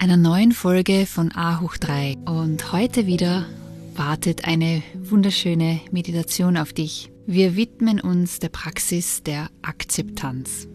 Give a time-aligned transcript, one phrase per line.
[0.00, 3.44] einer neuen Folge von A hoch 3 und heute wieder
[3.94, 7.12] wartet eine wunderschöne Meditation auf dich.
[7.26, 10.68] Wir widmen uns der Praxis der Akzeptanz.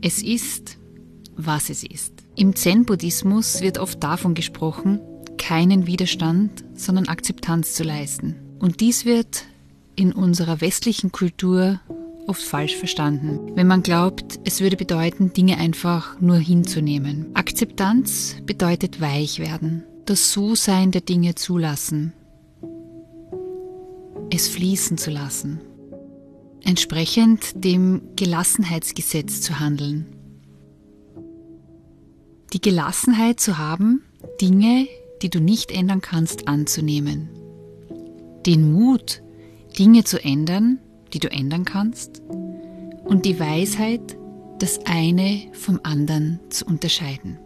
[0.00, 0.78] Es ist,
[1.36, 2.14] was es ist.
[2.36, 4.98] Im Zen-Buddhismus wird oft davon gesprochen,
[5.36, 8.36] keinen Widerstand, sondern Akzeptanz zu leisten.
[8.60, 9.44] Und dies wird
[9.94, 11.80] in unserer westlichen Kultur
[12.30, 17.26] oft falsch verstanden, wenn man glaubt, es würde bedeuten, Dinge einfach nur hinzunehmen.
[17.34, 22.12] Akzeptanz bedeutet weich werden, das So-Sein der Dinge zulassen,
[24.30, 25.60] es fließen zu lassen,
[26.62, 30.06] entsprechend dem Gelassenheitsgesetz zu handeln.
[32.52, 34.04] Die Gelassenheit zu haben,
[34.40, 34.86] Dinge,
[35.22, 37.28] die du nicht ändern kannst, anzunehmen.
[38.46, 39.20] Den Mut,
[39.76, 40.78] Dinge zu ändern,
[41.12, 42.22] die du ändern kannst,
[43.04, 44.16] und die Weisheit,
[44.58, 47.38] das eine vom anderen zu unterscheiden.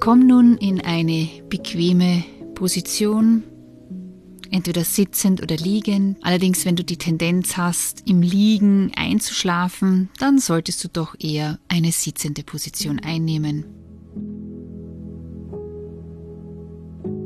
[0.00, 2.24] Komm nun in eine bequeme
[2.54, 3.42] Position,
[4.50, 6.18] entweder sitzend oder liegend.
[6.22, 11.90] Allerdings, wenn du die Tendenz hast, im Liegen einzuschlafen, dann solltest du doch eher eine
[11.90, 13.64] sitzende Position einnehmen.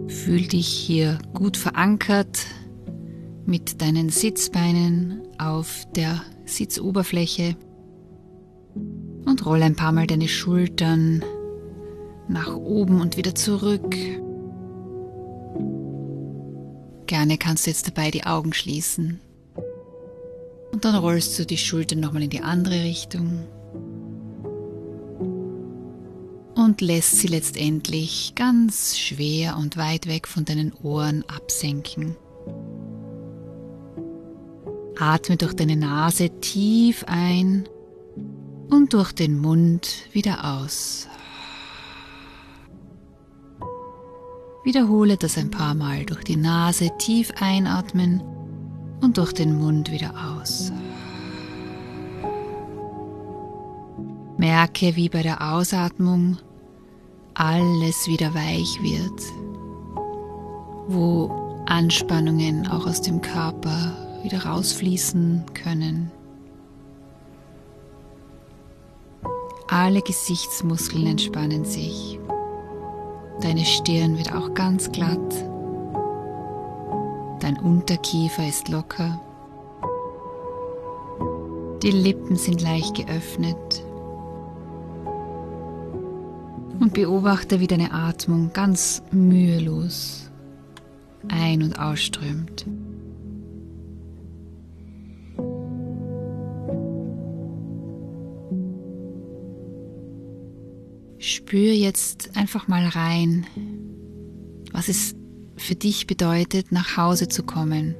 [0.09, 2.47] Fühl dich hier gut verankert
[3.49, 7.57] mit deinen Sitzbeinen auf der Sitzoberfläche
[9.25, 11.25] und roll ein paar Mal deine Schultern
[12.29, 13.97] nach oben und wieder zurück.
[17.07, 19.19] Gerne kannst du jetzt dabei die Augen schließen.
[20.71, 23.47] Und dann rollst du die Schultern nochmal in die andere Richtung.
[26.55, 32.15] Und lässt sie letztendlich ganz schwer und weit weg von deinen Ohren absenken.
[35.01, 37.69] Atme durch deine Nase tief ein
[38.69, 41.07] und durch den Mund wieder aus.
[44.65, 48.23] Wiederhole das ein paar Mal durch die Nase tief einatmen
[49.01, 50.73] und durch den Mund wieder aus.
[54.37, 56.39] Merke, wie bei der Ausatmung
[57.35, 59.23] alles wieder weich wird,
[60.89, 66.11] wo Anspannungen auch aus dem Körper wieder rausfließen können.
[69.69, 72.19] Alle Gesichtsmuskeln entspannen sich.
[73.41, 75.35] Deine Stirn wird auch ganz glatt.
[77.41, 79.21] Dein Unterkiefer ist locker.
[81.83, 83.85] Die Lippen sind leicht geöffnet.
[86.81, 90.31] Und beobachte, wie deine Atmung ganz mühelos
[91.29, 92.67] ein- und ausströmt.
[101.29, 103.47] Spür jetzt einfach mal rein,
[104.73, 105.15] was es
[105.57, 107.95] für dich bedeutet, nach Hause zu kommen.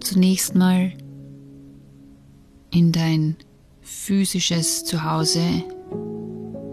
[0.00, 0.92] Zunächst mal
[2.70, 3.36] in dein
[3.82, 5.62] physisches Zuhause,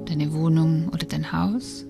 [0.05, 1.85] deine Wohnung oder dein Haus.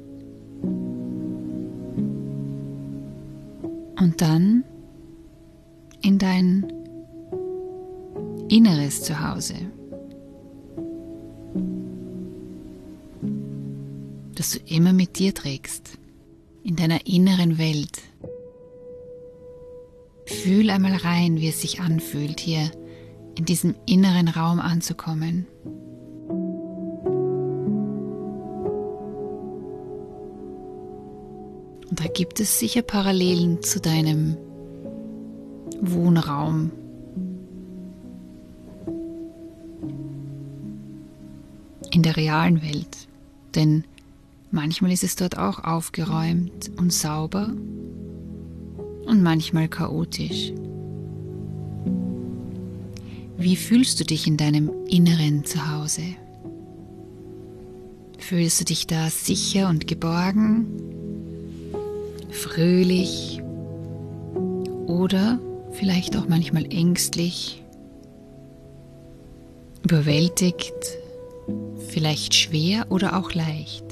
[4.00, 4.64] Und dann
[6.02, 6.66] in dein
[8.50, 9.56] inneres Zuhause.
[14.42, 16.00] Das du immer mit dir trägst,
[16.64, 18.02] in deiner inneren Welt.
[20.26, 22.72] Fühl einmal rein, wie es sich anfühlt, hier
[23.38, 25.46] in diesem inneren Raum anzukommen.
[31.88, 34.38] Und da gibt es sicher Parallelen zu deinem
[35.82, 36.72] Wohnraum.
[41.92, 43.08] In der realen Welt.
[43.54, 43.84] Denn
[44.54, 47.54] Manchmal ist es dort auch aufgeräumt und sauber
[49.06, 50.52] und manchmal chaotisch.
[53.38, 56.02] Wie fühlst du dich in deinem inneren Zuhause?
[58.20, 60.68] Fühlst du dich da sicher und geborgen,
[62.30, 63.42] fröhlich
[64.86, 65.40] oder
[65.72, 67.64] vielleicht auch manchmal ängstlich,
[69.84, 70.98] überwältigt,
[71.88, 73.91] vielleicht schwer oder auch leicht?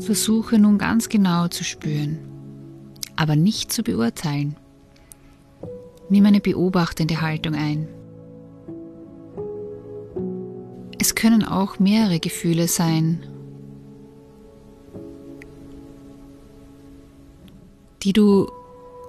[0.00, 2.18] Versuche nun ganz genau zu spüren,
[3.16, 4.56] aber nicht zu beurteilen.
[6.08, 7.86] Nimm eine beobachtende Haltung ein.
[10.98, 13.22] Es können auch mehrere Gefühle sein,
[18.02, 18.50] die du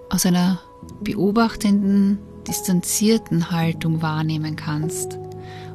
[0.09, 0.59] aus einer
[1.01, 5.17] beobachtenden, distanzierten Haltung wahrnehmen kannst.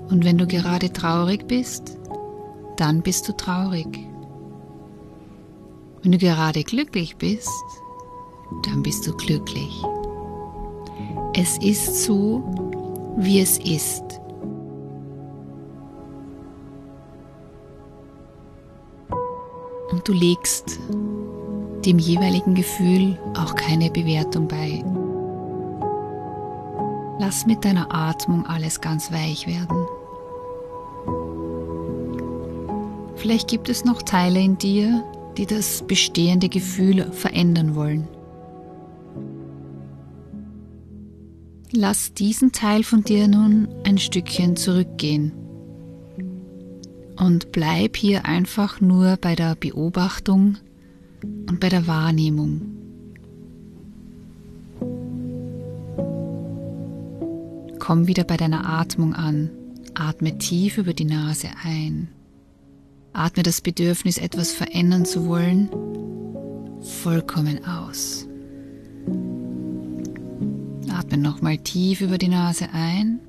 [0.09, 1.97] Und wenn du gerade traurig bist,
[2.77, 3.89] dann bist du traurig.
[6.07, 7.51] Wenn du gerade glücklich bist,
[8.63, 9.83] dann bist du glücklich.
[11.35, 12.45] Es ist so,
[13.17, 14.05] wie es ist.
[19.91, 20.79] Und du legst
[21.85, 24.85] dem jeweiligen Gefühl auch keine Bewertung bei.
[27.19, 29.89] Lass mit deiner Atmung alles ganz weich werden.
[33.17, 35.03] Vielleicht gibt es noch Teile in dir,
[35.37, 38.09] die das bestehende Gefühl verändern wollen.
[41.73, 45.33] Lass diesen Teil von dir nun ein Stückchen zurückgehen
[47.19, 50.59] und bleib hier einfach nur bei der Beobachtung
[51.23, 52.63] und bei der Wahrnehmung.
[57.79, 59.51] Komm wieder bei deiner Atmung an.
[59.95, 62.09] Atme tief über die Nase ein
[63.17, 65.71] Atme das Bedürfnis, etwas verändern zu wollen,
[67.03, 68.29] vollkommen aus.
[70.91, 73.21] Atme nochmal tief über die Nase ein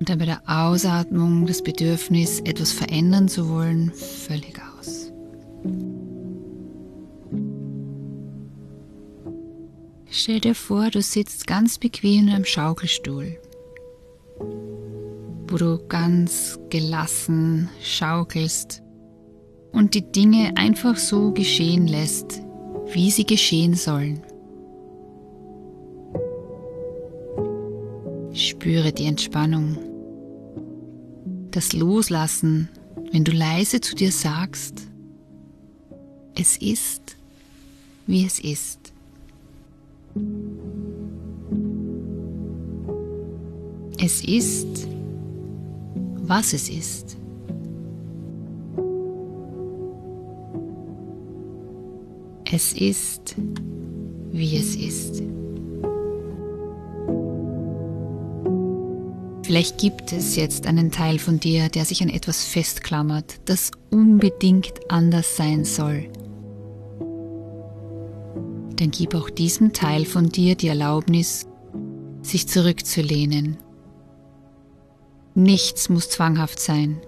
[0.00, 5.12] und dann bei der Ausatmung das Bedürfnis, etwas verändern zu wollen, völlig aus.
[10.10, 13.38] Stell dir vor, du sitzt ganz bequem in einem Schaukelstuhl
[15.52, 18.82] wo du ganz gelassen schaukelst
[19.70, 22.40] und die Dinge einfach so geschehen lässt,
[22.94, 24.22] wie sie geschehen sollen.
[28.32, 29.76] Spüre die Entspannung,
[31.50, 32.70] das Loslassen,
[33.10, 34.88] wenn du leise zu dir sagst,
[36.34, 37.18] es ist,
[38.06, 38.90] wie es ist.
[43.98, 44.88] Es ist,
[46.34, 47.18] was es ist.
[52.50, 53.36] Es ist,
[54.30, 55.22] wie es ist.
[59.42, 64.72] Vielleicht gibt es jetzt einen Teil von dir, der sich an etwas festklammert, das unbedingt
[64.88, 66.08] anders sein soll.
[68.76, 71.46] Dann gib auch diesem Teil von dir die Erlaubnis,
[72.22, 73.58] sich zurückzulehnen
[75.34, 77.00] Nichts muss zwanghaft sein.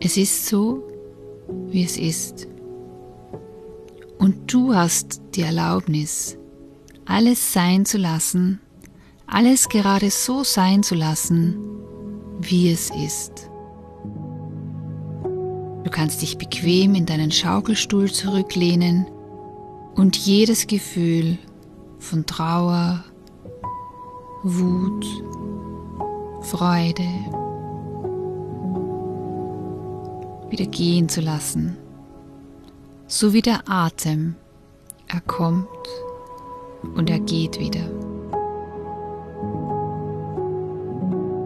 [0.00, 0.82] Es ist so,
[1.68, 2.48] wie es ist.
[4.18, 6.36] Und du hast die Erlaubnis,
[7.04, 8.60] alles sein zu lassen,
[9.26, 11.56] alles gerade so sein zu lassen,
[12.40, 13.50] wie es ist.
[15.84, 19.06] Du kannst dich bequem in deinen Schaukelstuhl zurücklehnen
[19.94, 21.38] und jedes Gefühl
[21.98, 23.04] von Trauer,
[24.42, 25.06] Wut,
[26.44, 27.08] Freude
[30.50, 31.76] wieder gehen zu lassen,
[33.06, 34.36] so wie der Atem.
[35.08, 35.68] Er kommt
[36.94, 37.88] und er geht wieder.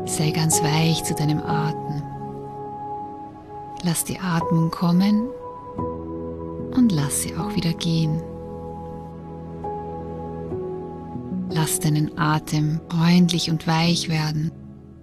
[0.04, 2.02] Sei ganz weich zu deinem Atem.
[3.82, 5.28] Lass die Atmung kommen
[6.74, 8.22] und lass sie auch wieder gehen.
[11.50, 14.50] Lass deinen Atem freundlich und weich werden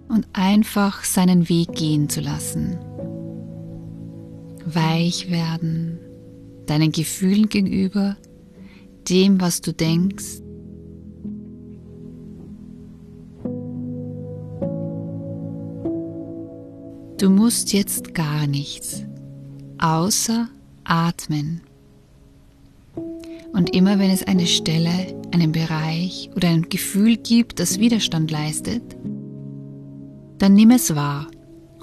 [0.07, 2.77] und einfach seinen Weg gehen zu lassen.
[4.65, 5.99] Weich werden
[6.65, 8.17] deinen Gefühlen gegenüber,
[9.09, 10.41] dem, was du denkst.
[17.17, 19.03] Du musst jetzt gar nichts,
[19.77, 20.49] außer
[20.83, 21.61] atmen.
[23.53, 28.83] Und immer wenn es eine Stelle, einen Bereich oder ein Gefühl gibt, das Widerstand leistet,
[30.37, 31.27] dann nimm es wahr,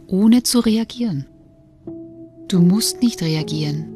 [0.07, 1.27] ohne zu reagieren.
[2.49, 3.87] Du musst nicht reagieren.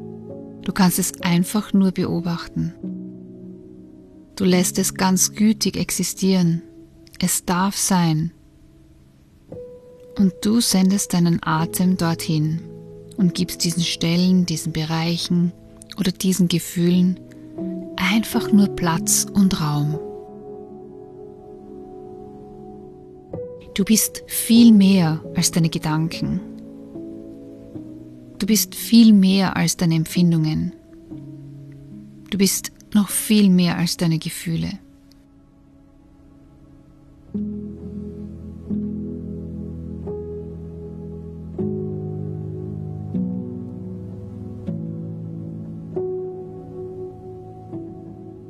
[0.62, 2.74] Du kannst es einfach nur beobachten.
[4.34, 6.62] Du lässt es ganz gütig existieren.
[7.18, 8.32] Es darf sein.
[10.18, 12.60] Und du sendest deinen Atem dorthin
[13.16, 15.52] und gibst diesen Stellen, diesen Bereichen
[15.98, 17.20] oder diesen Gefühlen
[17.96, 19.98] einfach nur Platz und Raum.
[23.76, 26.40] Du bist viel mehr als deine Gedanken.
[28.38, 30.72] Du bist viel mehr als deine Empfindungen.
[32.30, 34.78] Du bist noch viel mehr als deine Gefühle.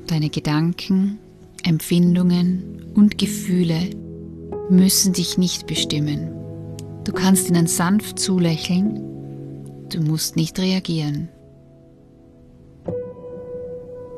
[0.07, 1.19] Deine Gedanken,
[1.65, 4.06] Empfindungen und Gefühle
[4.71, 6.31] müssen dich nicht bestimmen.
[7.05, 9.01] Du kannst ihnen sanft zulächeln,
[9.91, 11.29] du musst nicht reagieren.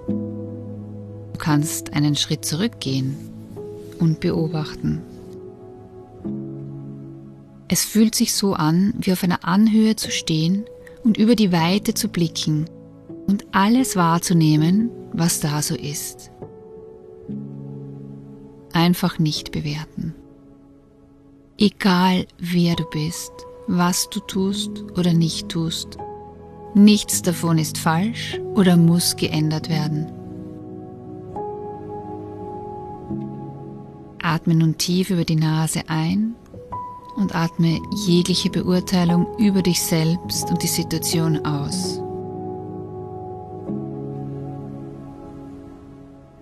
[0.07, 3.17] Du kannst einen Schritt zurückgehen
[3.99, 5.03] und beobachten.
[7.69, 10.65] Es fühlt sich so an, wie auf einer Anhöhe zu stehen
[11.05, 12.65] und über die Weite zu blicken
[13.27, 16.31] und alles wahrzunehmen, was da so ist.
[18.73, 20.15] Einfach nicht bewerten.
[21.61, 23.33] Egal wer du bist,
[23.67, 25.99] was du tust oder nicht tust,
[26.75, 30.07] nichts davon ist falsch oder muss geändert werden.
[34.23, 36.37] Atme nun tief über die Nase ein
[37.17, 42.01] und atme jegliche Beurteilung über dich selbst und die Situation aus.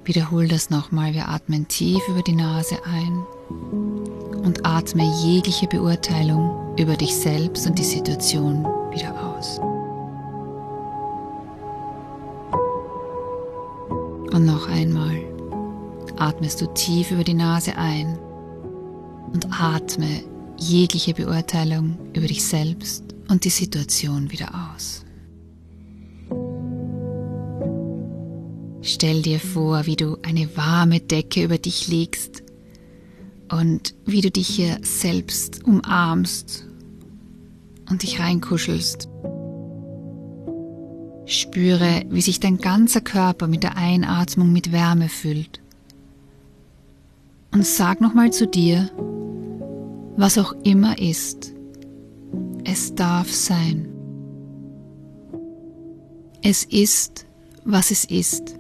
[0.06, 1.14] Wiederhol das nochmal.
[1.14, 3.26] Wir atmen tief über die Nase ein
[4.44, 9.58] und atme jegliche Beurteilung über dich selbst und die Situation wieder aus.
[14.32, 15.24] Und noch einmal
[16.18, 18.16] atmest du tief über die Nase ein
[19.32, 20.22] und atme
[20.56, 25.05] jegliche Beurteilung über dich selbst und die Situation wieder aus.
[28.88, 32.44] Stell dir vor, wie du eine warme Decke über dich legst
[33.50, 36.68] und wie du dich hier selbst umarmst
[37.90, 39.08] und dich reinkuschelst.
[41.24, 45.60] Spüre, wie sich dein ganzer Körper mit der Einatmung mit Wärme füllt.
[47.50, 48.88] Und sag nochmal zu dir,
[50.16, 51.52] was auch immer ist,
[52.62, 53.88] es darf sein.
[56.40, 57.26] Es ist,
[57.64, 58.55] was es ist.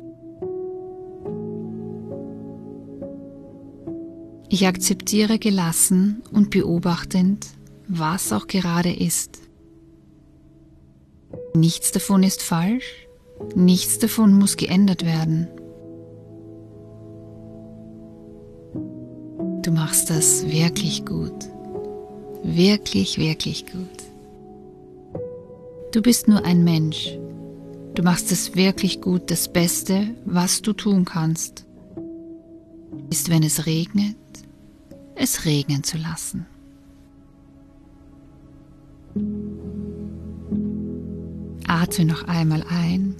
[4.48, 7.46] Ich akzeptiere gelassen und beobachtend,
[7.88, 9.40] was auch gerade ist.
[11.54, 13.08] Nichts davon ist falsch,
[13.54, 15.48] nichts davon muss geändert werden.
[19.62, 21.32] Du machst das wirklich gut.
[22.44, 24.06] Wirklich, wirklich gut.
[25.92, 27.18] Du bist nur ein Mensch.
[27.94, 31.64] Du machst es wirklich gut, das Beste, was du tun kannst.
[33.10, 34.14] Ist, wenn es regnet,
[35.16, 36.46] es regnen zu lassen.
[41.66, 43.16] Atme noch einmal ein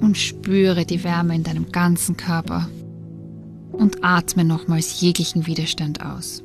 [0.00, 2.68] und spüre die Wärme in deinem ganzen Körper
[3.72, 6.42] und atme nochmals jeglichen Widerstand aus.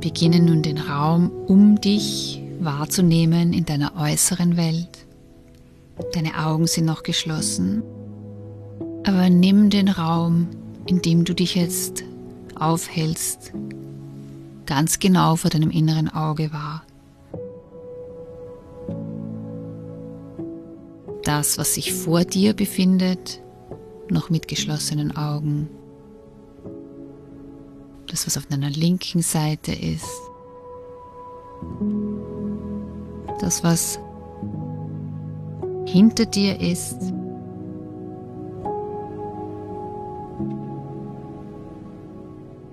[0.00, 5.05] Beginne nun den Raum um dich wahrzunehmen in deiner äußeren Welt.
[6.12, 7.82] Deine Augen sind noch geschlossen,
[9.04, 10.48] aber nimm den Raum,
[10.86, 12.04] in dem du dich jetzt
[12.54, 13.52] aufhältst,
[14.66, 16.82] ganz genau vor deinem inneren Auge wahr.
[21.24, 23.40] Das, was sich vor dir befindet,
[24.08, 25.68] noch mit geschlossenen Augen.
[28.08, 30.06] Das, was auf deiner linken Seite ist.
[33.40, 33.98] Das, was
[35.96, 36.98] hinter dir ist.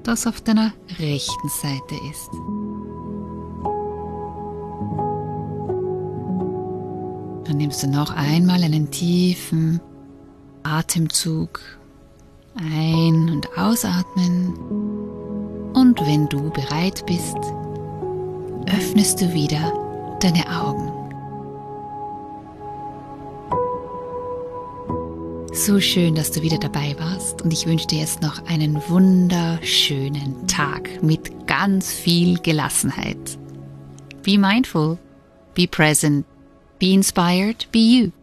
[0.03, 2.29] Das auf deiner rechten Seite ist.
[7.45, 9.79] Dann nimmst du noch einmal einen tiefen
[10.63, 11.61] Atemzug
[12.55, 14.53] ein- und ausatmen.
[15.73, 17.37] Und wenn du bereit bist,
[18.67, 19.71] öffnest du wieder
[20.19, 21.02] deine Augen.
[25.53, 30.47] So schön, dass du wieder dabei warst und ich wünsche dir jetzt noch einen wunderschönen
[30.47, 33.37] Tag mit ganz viel Gelassenheit.
[34.23, 34.97] Be mindful,
[35.53, 36.25] be present,
[36.79, 38.22] be inspired, be you.